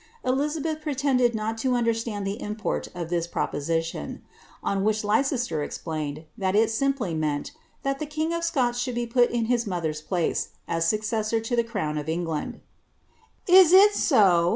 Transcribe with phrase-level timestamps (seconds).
[0.25, 4.23] Elizabeth pretended not to unit stand the import of this proposition;
[4.63, 7.51] on which Leicester explained, tt it simply meant,
[7.83, 11.55] that the king of Scots should be put ia his motbe place, as successor to
[11.55, 12.61] the crown of England."
[13.47, 14.49] Is it so